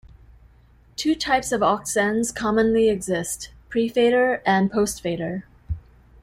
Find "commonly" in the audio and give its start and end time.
2.31-2.89